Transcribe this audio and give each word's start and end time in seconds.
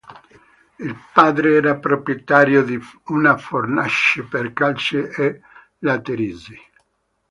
Il 0.77 0.95
padre 1.13 1.53
era 1.53 1.75
proprietario 1.77 2.63
di 2.63 2.79
una 3.09 3.37
fornace 3.37 4.23
per 4.23 4.51
calce 4.51 5.11
e 5.11 5.41
laterizi. 5.77 6.57